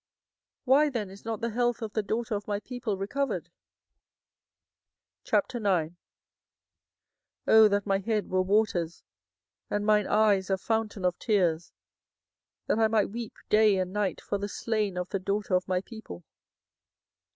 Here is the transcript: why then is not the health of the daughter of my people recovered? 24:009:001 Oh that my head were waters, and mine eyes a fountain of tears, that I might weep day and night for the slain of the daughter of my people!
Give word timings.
why 0.65 0.89
then 0.89 1.11
is 1.11 1.25
not 1.25 1.41
the 1.41 1.51
health 1.51 1.79
of 1.79 1.93
the 1.93 2.01
daughter 2.01 2.33
of 2.33 2.47
my 2.47 2.59
people 2.59 2.97
recovered? 2.97 3.51
24:009:001 5.25 5.95
Oh 7.45 7.67
that 7.67 7.85
my 7.85 7.99
head 7.99 8.27
were 8.27 8.41
waters, 8.41 9.03
and 9.69 9.85
mine 9.85 10.07
eyes 10.07 10.49
a 10.49 10.57
fountain 10.57 11.05
of 11.05 11.19
tears, 11.19 11.71
that 12.65 12.79
I 12.79 12.87
might 12.87 13.11
weep 13.11 13.33
day 13.47 13.77
and 13.77 13.93
night 13.93 14.19
for 14.19 14.39
the 14.39 14.49
slain 14.49 14.97
of 14.97 15.07
the 15.09 15.19
daughter 15.19 15.53
of 15.53 15.67
my 15.67 15.81
people! 15.81 16.23